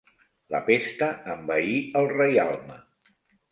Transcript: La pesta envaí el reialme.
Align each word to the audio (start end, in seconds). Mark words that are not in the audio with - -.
La 0.55 0.61
pesta 0.69 1.09
envaí 1.35 1.77
el 2.01 2.11
reialme. 2.17 2.83